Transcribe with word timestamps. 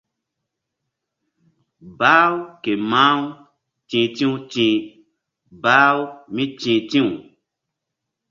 Bah-u 1.99 2.33
ke 2.63 2.71
mah-u 2.91 3.23
ti̧h 3.89 4.09
ti̧w 4.15 4.33
ti̧h 4.51 4.79
bah-u 5.63 6.01
míti̧h 6.35 6.81
ti̧w. 6.89 7.07